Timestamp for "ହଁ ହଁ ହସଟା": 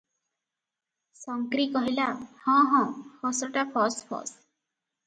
2.47-3.69